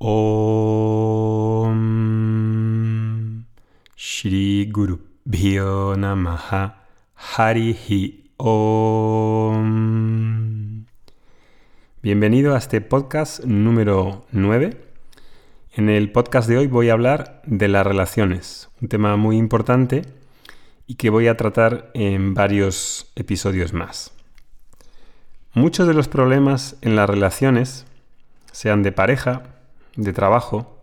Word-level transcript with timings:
Om 0.00 1.74
Shri 3.96 4.66
Guru 4.70 5.00
Bhyo 5.24 5.96
Namaha 5.96 6.86
Harihi 7.16 8.30
Om. 8.36 9.64
Bienvenido 12.00 12.54
a 12.54 12.58
este 12.58 12.80
podcast 12.80 13.42
número 13.42 14.24
9. 14.30 14.80
En 15.72 15.88
el 15.88 16.12
podcast 16.12 16.48
de 16.48 16.58
hoy 16.58 16.68
voy 16.68 16.90
a 16.90 16.92
hablar 16.92 17.42
de 17.44 17.66
las 17.66 17.84
relaciones, 17.84 18.68
un 18.80 18.86
tema 18.86 19.16
muy 19.16 19.36
importante 19.36 20.02
y 20.86 20.94
que 20.94 21.10
voy 21.10 21.26
a 21.26 21.36
tratar 21.36 21.90
en 21.94 22.34
varios 22.34 23.10
episodios 23.16 23.72
más. 23.72 24.12
Muchos 25.54 25.88
de 25.88 25.94
los 25.94 26.06
problemas 26.06 26.76
en 26.82 26.94
las 26.94 27.10
relaciones, 27.10 27.84
sean 28.52 28.84
de 28.84 28.92
pareja, 28.92 29.57
de 29.98 30.12
trabajo, 30.12 30.80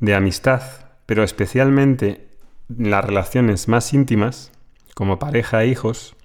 de 0.00 0.14
amistad, 0.14 0.60
pero 1.06 1.22
especialmente 1.22 2.28
en 2.76 2.90
las 2.90 3.04
relaciones 3.04 3.68
más 3.68 3.94
íntimas, 3.94 4.50
como 4.94 5.18
pareja 5.18 5.62
e 5.62 5.68
hijos, 5.68 6.16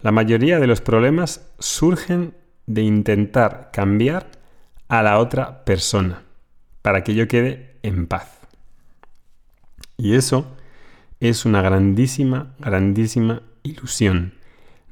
la 0.00 0.12
mayoría 0.12 0.60
de 0.60 0.68
los 0.68 0.80
problemas 0.80 1.50
surgen 1.58 2.34
de 2.66 2.82
intentar 2.82 3.70
cambiar 3.72 4.30
a 4.88 5.02
la 5.02 5.18
otra 5.18 5.64
persona 5.64 6.22
para 6.82 7.02
que 7.02 7.14
yo 7.14 7.26
quede 7.26 7.76
en 7.82 8.06
paz. 8.06 8.38
Y 9.96 10.14
eso 10.14 10.46
es 11.18 11.44
una 11.44 11.62
grandísima, 11.62 12.54
grandísima 12.60 13.42
ilusión. 13.64 14.34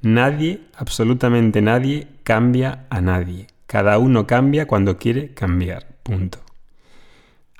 Nadie, 0.03 0.61
absolutamente 0.75 1.63
nadie, 1.63 2.09
cambia 2.25 2.87
a 2.91 3.01
nadie. 3.01 3.47
Cada 3.67 3.99
uno 3.99 4.27
cambia 4.27 4.67
cuando 4.67 4.97
quiere 4.97 5.35
cambiar. 5.35 5.90
Punto. 6.03 6.39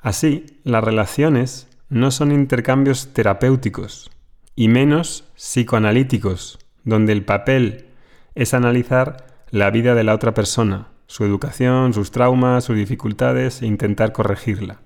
Así, 0.01 0.45
las 0.63 0.83
relaciones 0.83 1.67
no 1.89 2.11
son 2.11 2.31
intercambios 2.31 3.13
terapéuticos 3.13 4.09
y 4.55 4.67
menos 4.67 5.25
psicoanalíticos, 5.35 6.59
donde 6.83 7.13
el 7.13 7.23
papel 7.23 7.87
es 8.35 8.53
analizar 8.53 9.27
la 9.49 9.69
vida 9.69 9.95
de 9.95 10.03
la 10.03 10.15
otra 10.15 10.33
persona, 10.33 10.87
su 11.07 11.25
educación, 11.25 11.93
sus 11.93 12.11
traumas, 12.11 12.63
sus 12.63 12.77
dificultades 12.77 13.61
e 13.61 13.67
intentar 13.67 14.13
corregirla. 14.13 14.79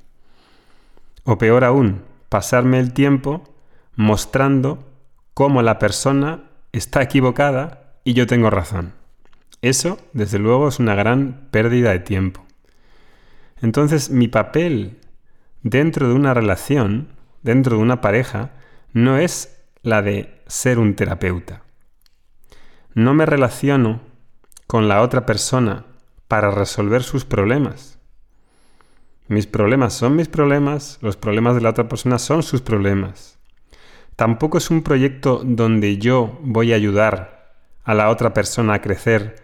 O 1.24 1.38
peor 1.38 1.64
aún, 1.64 2.02
pasarme 2.30 2.80
el 2.80 2.94
tiempo 2.94 3.44
mostrando 3.96 4.84
cómo 5.34 5.62
la 5.62 5.80
persona 5.80 6.44
está 6.72 7.02
equivocada 7.02 8.00
y 8.04 8.14
yo 8.14 8.28
tengo 8.28 8.50
razón. 8.50 8.94
Eso, 9.62 9.98
desde 10.14 10.40
luego, 10.40 10.68
es 10.68 10.80
una 10.80 10.96
gran 10.96 11.48
pérdida 11.52 11.92
de 11.92 12.00
tiempo. 12.00 12.45
Entonces, 13.62 14.10
mi 14.10 14.28
papel 14.28 15.00
dentro 15.64 16.08
de 16.08 16.14
una 16.14 16.34
relación, 16.34 17.08
dentro 17.42 17.78
de 17.78 17.84
una 17.84 18.02
pareja, 18.02 18.52
no 18.92 19.18
es 19.18 19.64
la 19.82 20.02
de 20.02 20.42
ser 20.48 20.78
un 20.78 20.96
terapeuta. 20.96 21.64
No 22.94 23.14
me 23.14 23.26
relaciono 23.26 24.02
con 24.68 24.88
la 24.88 25.02
otra 25.02 25.26
persona 25.26 25.86
para 26.28 26.52
resolver 26.52 27.04
sus 27.04 27.24
problemas. 27.24 27.98
Mis 29.28 29.48
problemas 29.48 29.94
son 29.94 30.16
mis 30.16 30.28
problemas, 30.28 31.00
los 31.02 31.18
problemas 31.18 31.56
de 31.56 31.62
la 31.62 31.70
otra 31.70 31.88
persona 31.88 32.20
son 32.20 32.44
sus 32.44 32.62
problemas. 32.62 33.40
Tampoco 34.16 34.58
es 34.58 34.70
un 34.70 34.84
proyecto 34.84 35.42
donde 35.44 35.98
yo 35.98 36.40
voy 36.42 36.74
a 36.74 36.76
ayudar 36.76 37.56
a 37.84 37.94
la 37.94 38.10
otra 38.10 38.34
persona 38.34 38.76
a 38.76 38.82
crecer 38.82 39.44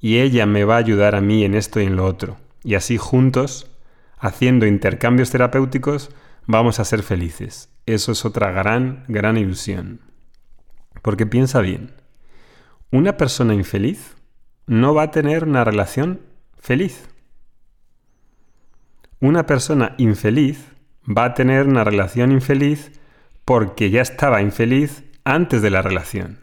y 0.00 0.18
ella 0.18 0.44
me 0.44 0.64
va 0.64 0.74
a 0.74 0.78
ayudar 0.78 1.14
a 1.14 1.20
mí 1.20 1.44
en 1.44 1.54
esto 1.54 1.80
y 1.80 1.84
en 1.84 1.96
lo 1.96 2.04
otro 2.04 2.43
y 2.64 2.74
así 2.74 2.96
juntos, 2.96 3.70
haciendo 4.18 4.66
intercambios 4.66 5.30
terapéuticos, 5.30 6.10
vamos 6.46 6.80
a 6.80 6.84
ser 6.84 7.02
felices. 7.02 7.68
Eso 7.86 8.12
es 8.12 8.24
otra 8.24 8.50
gran, 8.50 9.04
gran 9.06 9.36
ilusión. 9.36 10.00
Porque 11.02 11.26
piensa 11.26 11.60
bien, 11.60 11.92
una 12.90 13.16
persona 13.18 13.54
infeliz 13.54 14.16
no 14.66 14.94
va 14.94 15.04
a 15.04 15.10
tener 15.10 15.44
una 15.44 15.62
relación 15.62 16.22
feliz. 16.58 17.08
Una 19.20 19.44
persona 19.44 19.94
infeliz 19.98 20.72
va 21.06 21.26
a 21.26 21.34
tener 21.34 21.66
una 21.66 21.84
relación 21.84 22.32
infeliz 22.32 22.92
porque 23.44 23.90
ya 23.90 24.00
estaba 24.00 24.40
infeliz 24.40 25.04
antes 25.24 25.60
de 25.60 25.70
la 25.70 25.82
relación. 25.82 26.38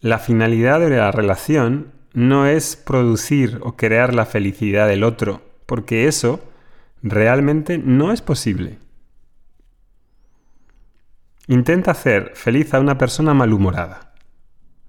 La 0.00 0.18
finalidad 0.18 0.80
de 0.80 0.90
la 0.90 1.10
relación 1.10 1.97
no 2.12 2.46
es 2.46 2.76
producir 2.76 3.58
o 3.62 3.76
crear 3.76 4.14
la 4.14 4.26
felicidad 4.26 4.88
del 4.88 5.04
otro, 5.04 5.42
porque 5.66 6.08
eso 6.08 6.40
realmente 7.02 7.78
no 7.78 8.12
es 8.12 8.22
posible. 8.22 8.78
Intenta 11.46 11.92
hacer 11.92 12.32
feliz 12.34 12.74
a 12.74 12.80
una 12.80 12.98
persona 12.98 13.32
malhumorada. 13.34 14.12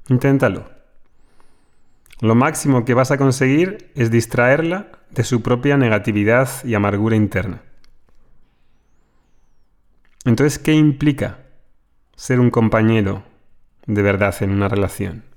Inténtalo. 0.10 0.70
Lo 2.22 2.36
máximo 2.36 2.84
que 2.84 2.94
vas 2.94 3.12
a 3.12 3.18
conseguir 3.18 3.92
es 3.96 4.12
distraerla 4.12 4.92
de 5.12 5.24
su 5.24 5.42
propia 5.42 5.78
negatividad 5.78 6.50
y 6.66 6.74
amargura 6.74 7.16
interna. 7.16 7.62
Entonces, 10.26 10.60
¿qué 10.60 10.74
implica 10.74 11.40
ser 12.16 12.42
un 12.42 12.50
compañero 12.50 13.24
de 13.86 14.02
verdad 14.02 14.36
en 14.42 14.52
una 14.52 14.68
relación? 14.68 15.29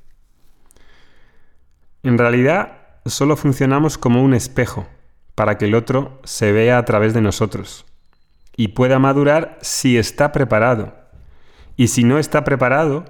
En 2.03 2.19
realidad, 2.19 2.79
solo 3.07 3.37
funcionamos 3.37 3.99
como 3.99 4.23
un 4.23 4.35
espejo 4.35 4.87
para 5.35 5.59
que 5.59 5.67
el 5.67 5.75
otro 5.75 6.21
se 6.25 6.53
vea 6.53 6.79
a 6.79 6.85
través 6.85 7.15
de 7.15 7.21
nosotros 7.21 7.87
y 8.57 8.69
pueda 8.69 8.99
madurar 8.99 9.59
si 9.63 9.97
está 9.97 10.33
preparado. 10.33 10.95
Y 11.77 11.89
si 11.89 12.05
no 12.05 12.19
está 12.19 12.45
preparado, 12.45 13.05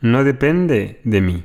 no 0.00 0.24
depende 0.24 1.00
de 1.04 1.20
mí. 1.20 1.44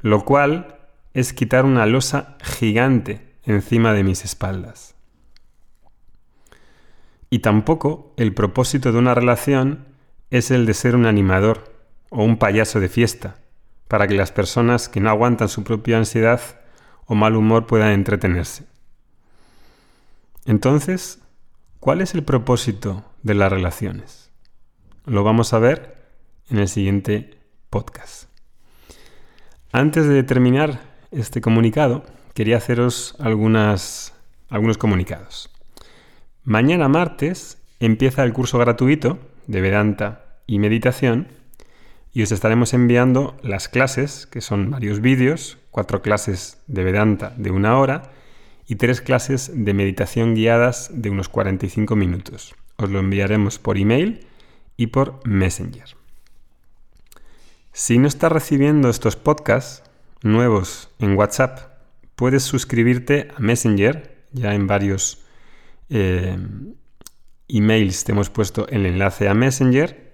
Lo 0.00 0.24
cual 0.24 0.78
es 1.14 1.32
quitar 1.32 1.64
una 1.64 1.86
losa 1.86 2.36
gigante 2.42 3.34
encima 3.44 3.92
de 3.92 4.02
mis 4.02 4.24
espaldas. 4.24 4.94
Y 7.28 7.40
tampoco 7.40 8.12
el 8.16 8.34
propósito 8.34 8.92
de 8.92 8.98
una 8.98 9.14
relación 9.14 9.86
es 10.30 10.50
el 10.50 10.66
de 10.66 10.74
ser 10.74 10.96
un 10.96 11.06
animador 11.06 11.72
o 12.10 12.24
un 12.24 12.38
payaso 12.38 12.80
de 12.80 12.88
fiesta, 12.88 13.36
para 13.92 14.08
que 14.08 14.14
las 14.14 14.32
personas 14.32 14.88
que 14.88 15.00
no 15.00 15.10
aguantan 15.10 15.50
su 15.50 15.64
propia 15.64 15.98
ansiedad 15.98 16.40
o 17.04 17.14
mal 17.14 17.36
humor 17.36 17.66
puedan 17.66 17.90
entretenerse. 17.90 18.64
Entonces, 20.46 21.18
¿cuál 21.78 22.00
es 22.00 22.14
el 22.14 22.22
propósito 22.22 23.04
de 23.22 23.34
las 23.34 23.52
relaciones? 23.52 24.30
Lo 25.04 25.24
vamos 25.24 25.52
a 25.52 25.58
ver 25.58 26.06
en 26.48 26.56
el 26.56 26.68
siguiente 26.68 27.38
podcast. 27.68 28.30
Antes 29.72 30.08
de 30.08 30.22
terminar 30.22 30.80
este 31.10 31.42
comunicado, 31.42 32.02
quería 32.32 32.56
haceros 32.56 33.14
algunas, 33.18 34.14
algunos 34.48 34.78
comunicados. 34.78 35.50
Mañana 36.44 36.88
martes 36.88 37.60
empieza 37.78 38.24
el 38.24 38.32
curso 38.32 38.56
gratuito 38.56 39.18
de 39.48 39.60
Vedanta 39.60 40.38
y 40.46 40.60
Meditación 40.60 41.41
y 42.12 42.22
os 42.22 42.32
estaremos 42.32 42.74
enviando 42.74 43.36
las 43.42 43.68
clases, 43.68 44.26
que 44.26 44.40
son 44.40 44.70
varios 44.70 45.00
vídeos, 45.00 45.58
cuatro 45.70 46.02
clases 46.02 46.58
de 46.66 46.84
Vedanta 46.84 47.32
de 47.36 47.50
una 47.50 47.78
hora 47.78 48.12
y 48.66 48.76
tres 48.76 49.00
clases 49.00 49.50
de 49.52 49.74
meditación 49.74 50.34
guiadas 50.34 50.90
de 50.92 51.10
unos 51.10 51.28
45 51.28 51.96
minutos. 51.96 52.54
Os 52.76 52.90
lo 52.90 53.00
enviaremos 53.00 53.58
por 53.58 53.78
email 53.78 54.26
y 54.76 54.88
por 54.88 55.26
Messenger. 55.26 55.96
Si 57.72 57.96
no 57.96 58.06
estás 58.06 58.30
recibiendo 58.30 58.90
estos 58.90 59.16
podcasts 59.16 59.82
nuevos 60.22 60.90
en 60.98 61.16
WhatsApp, 61.16 61.72
puedes 62.14 62.42
suscribirte 62.42 63.28
a 63.34 63.40
Messenger, 63.40 64.26
ya 64.32 64.54
en 64.54 64.66
varios 64.66 65.24
eh, 65.88 66.36
emails 67.48 68.04
te 68.04 68.12
hemos 68.12 68.28
puesto 68.28 68.68
el 68.68 68.84
enlace 68.84 69.28
a 69.28 69.34
Messenger 69.34 70.11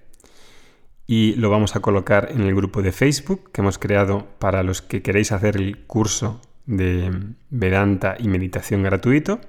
y 1.11 1.33
lo 1.37 1.49
vamos 1.49 1.75
a 1.75 1.79
colocar 1.79 2.29
en 2.29 2.41
el 2.41 2.53
grupo 2.53 2.83
de 2.83 2.91
Facebook 2.91 3.51
que 3.51 3.61
hemos 3.61 3.79
creado 3.79 4.27
para 4.37 4.61
los 4.61 4.83
que 4.83 5.01
queréis 5.01 5.31
hacer 5.31 5.57
el 5.57 5.87
curso 5.87 6.39
de 6.67 7.11
Vedanta 7.49 8.15
y 8.19 8.27
meditación 8.27 8.83
gratuito. 8.83 9.41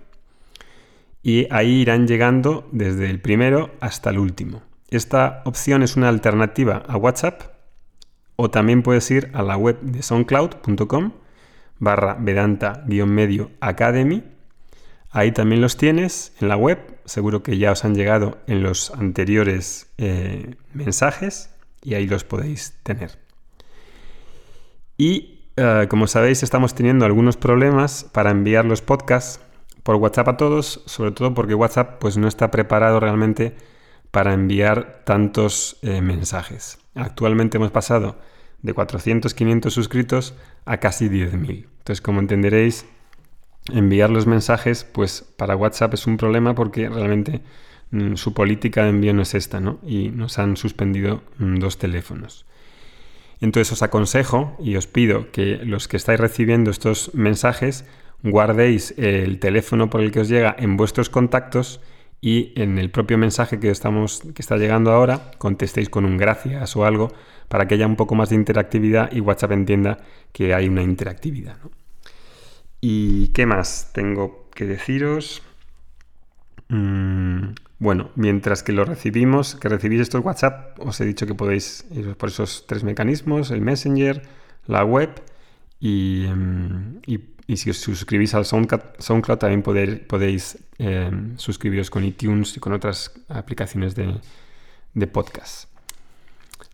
Y 1.23 1.49
ahí 1.51 1.83
irán 1.83 2.07
llegando 2.07 2.67
desde 2.73 3.11
el 3.11 3.21
primero 3.21 3.73
hasta 3.81 4.09
el 4.09 4.19
último. 4.19 4.63
Esta 4.89 5.43
opción 5.45 5.83
es 5.83 5.97
una 5.99 6.09
alternativa 6.09 6.83
a 6.89 6.97
WhatsApp 6.97 7.43
o 8.37 8.51
también 8.51 8.83
puedes 8.83 9.11
ir 9.11 9.31
a 9.35 9.43
la 9.43 9.59
web 9.59 9.79
de 9.83 10.01
soundcloud.com 10.01 11.13
barra 11.79 12.17
Vedanta-medio 12.19 13.51
Academy. 13.61 14.25
Ahí 15.11 15.33
también 15.33 15.61
los 15.61 15.77
tienes 15.77 16.33
en 16.41 16.49
la 16.49 16.57
web 16.57 17.00
seguro 17.11 17.43
que 17.43 17.59
ya 17.59 17.73
os 17.73 17.85
han 17.85 17.95
llegado 17.95 18.39
en 18.47 18.63
los 18.63 18.93
anteriores 18.93 19.91
eh, 19.99 20.55
mensajes 20.73 21.51
y 21.83 21.95
ahí 21.95 22.07
los 22.07 22.25
podéis 22.25 22.75
tener. 22.85 23.19
Y 24.97 25.41
eh, 25.57 25.87
como 25.91 26.07
sabéis, 26.07 26.43
estamos 26.43 26.75
teniendo 26.75 27.05
algunos 27.05 27.37
problemas 27.37 28.05
para 28.05 28.31
enviar 28.31 28.65
los 28.65 28.81
podcasts 28.81 29.41
por 29.83 29.97
WhatsApp 29.97 30.29
a 30.29 30.37
todos, 30.37 30.83
sobre 30.87 31.11
todo 31.11 31.35
porque 31.35 31.55
WhatsApp 31.55 31.99
pues, 31.99 32.17
no 32.17 32.29
está 32.29 32.51
preparado 32.51 33.01
realmente 33.01 33.57
para 34.11 34.33
enviar 34.33 35.03
tantos 35.05 35.79
eh, 35.83 36.01
mensajes. 36.01 36.79
Actualmente 36.95 37.57
hemos 37.57 37.73
pasado 37.73 38.19
de 38.63 38.73
400, 38.73 39.35
500 39.35 39.73
suscritos 39.73 40.35
a 40.65 40.77
casi 40.77 41.09
10.000. 41.09 41.67
Entonces, 41.79 42.01
como 42.01 42.21
entenderéis, 42.21 42.87
enviar 43.75 44.11
los 44.11 44.27
mensajes, 44.27 44.85
pues 44.85 45.25
para 45.37 45.57
WhatsApp 45.57 45.95
es 45.95 46.07
un 46.07 46.17
problema 46.17 46.55
porque 46.55 46.89
realmente 46.89 47.41
mm, 47.91 48.15
su 48.17 48.35
política 48.35 48.85
de 48.85 48.91
envío 48.91 49.15
no 49.15 49.23
es 49.23 49.35
esta, 49.35 49.61
¿no? 49.61 49.79
Y 49.87 50.11
nos 50.11 50.39
han 50.39 50.57
suspendido 50.57 51.23
mm, 51.39 51.57
dos 51.57 51.79
teléfonos. 51.79 52.47
Entonces 53.41 53.73
os 53.73 53.83
aconsejo 53.83 54.57
y 54.63 54.77
os 54.77 54.87
pido 54.87 55.31
que 55.33 55.57
los 55.65 55.89
que 55.89 55.97
estáis 55.97 56.21
recibiendo 56.21 56.71
estos 56.71 57.15
mensajes 57.15 57.87
guardéis 58.23 58.95
el 58.99 59.39
teléfono 59.39 59.89
por 59.89 60.03
el 60.03 60.11
que 60.11 60.21
os 60.21 60.29
llega 60.29 60.55
en 60.59 60.77
vuestros 60.77 61.09
contactos 61.09 61.81
y 62.21 62.53
en 62.61 62.79
el 62.79 62.91
propio 62.91 63.17
mensaje 63.17 63.59
que, 63.59 63.71
estamos, 63.71 64.23
que 64.35 64.43
está 64.43 64.59
llegando 64.59 64.91
ahora 64.93 65.31
contestéis 65.39 65.89
con 65.89 66.05
un 66.05 66.19
gracias 66.19 66.77
o 66.77 66.85
algo 66.85 67.13
para 67.49 67.67
que 67.67 67.75
haya 67.75 67.87
un 67.87 67.97
poco 67.97 68.15
más 68.15 68.29
de 68.29 68.37
interactividad 68.37 69.11
y 69.11 69.21
WhatsApp 69.21 69.53
entienda 69.53 69.99
que 70.33 70.53
hay 70.55 70.69
una 70.69 70.83
interactividad. 70.83 71.57
¿Y 72.81 73.29
qué 73.29 73.47
más 73.47 73.91
tengo 73.93 74.49
que 74.55 74.65
deciros? 74.65 75.43
Mm, 76.69 77.55
bueno, 77.79 78.11
mientras 78.15 78.63
que 78.63 78.73
lo 78.73 78.85
recibimos, 78.85 79.57
que 79.57 79.69
recibís 79.69 80.01
estos 80.01 80.25
WhatsApp, 80.25 80.79
os 80.81 81.01
he 81.01 81.05
dicho 81.05 81.27
que 81.27 81.35
podéis 81.35 81.85
ir 81.91 82.15
por 82.17 82.29
esos 82.29 82.67
tres 82.67 82.85
mecanismos, 82.85 83.51
el 83.51 83.61
Messenger, 83.61 84.23
la 84.67 84.85
web 84.85 85.11
y, 85.81 86.27
em, 86.27 87.01
si 87.57 87.71
os 87.71 87.79
suscribís 87.79 88.35
al 88.35 88.45
SoundCloud, 88.45 89.39
también 89.39 89.63
podéis 89.63 90.59
em, 90.79 91.37
suscribiros 91.37 91.91
con 91.91 92.05
iTunes 92.05 92.57
y 92.57 92.61
con 92.61 92.73
otras 92.73 93.13
aplicaciones 93.29 93.95
de, 93.95 94.15
de 94.95 95.07
podcast. 95.07 95.70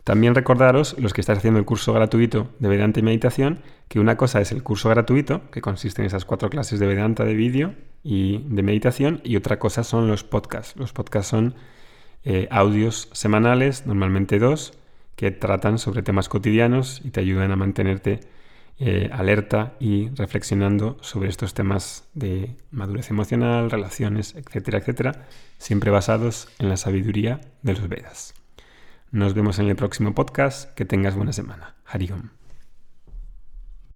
También 0.07 0.37
recordaros, 0.37 0.95
los 1.01 1.13
que 1.13 1.21
estáis 1.21 1.39
haciendo 1.39 1.59
el 1.59 1.67
curso 1.67 1.93
gratuito 1.93 2.47
de 2.61 2.69
Vedanta 2.69 3.01
y 3.01 3.03
Meditación, 3.03 3.59
que 3.89 3.99
una 3.99 4.17
cosa 4.17 4.41
es 4.41 4.53
el 4.53 4.63
curso 4.63 4.89
gratuito, 4.89 5.51
que 5.51 5.61
consiste 5.61 6.01
en 6.01 6.07
esas 6.07 6.25
cuatro 6.25 6.49
clases 6.49 6.79
de 6.79 6.87
Vedanta 6.87 7.25
de 7.25 7.35
vídeo 7.35 7.75
y 8.05 8.39
de 8.47 8.63
meditación, 8.63 9.21
y 9.25 9.35
otra 9.35 9.59
cosa 9.59 9.83
son 9.83 10.07
los 10.07 10.23
podcasts. 10.23 10.77
Los 10.77 10.93
podcasts 10.93 11.29
son 11.29 11.57
eh, 12.23 12.47
audios 12.53 13.09
semanales, 13.15 13.85
normalmente 13.85 14.39
dos, 14.39 14.79
que 15.17 15.33
tratan 15.33 15.77
sobre 15.81 16.05
temas 16.05 16.29
cotidianos 16.29 17.03
y 17.05 17.11
te 17.11 17.19
ayudan 17.19 17.51
a 17.51 17.57
mantenerte 17.57 18.21
eh, 18.79 19.11
alerta 19.13 19.75
y 19.81 20.11
reflexionando 20.11 20.99
sobre 21.01 21.31
estos 21.31 21.53
temas 21.53 22.09
de 22.15 22.55
madurez 22.71 23.11
emocional, 23.11 23.73
relaciones, 23.73 24.37
etcétera, 24.37 24.79
etcétera, 24.79 25.27
siempre 25.59 25.91
basados 25.91 26.47
en 26.61 26.69
la 26.69 26.77
sabiduría 26.77 27.41
de 27.63 27.73
los 27.73 27.89
Vedas. 27.89 28.46
Nos 29.17 29.33
vemos 29.33 29.59
en 29.59 29.71
el 29.71 29.77
próximo 29.77 30.15
podcast. 30.15 30.75
Que 30.75 30.85
tengas 30.85 31.15
buena 31.15 31.33
semana. 31.33 31.75
Hariom. 31.87 32.29